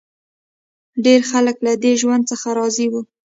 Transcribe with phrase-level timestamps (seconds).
[1.03, 3.01] ډېری خلک له دې ژوند څخه راضي وو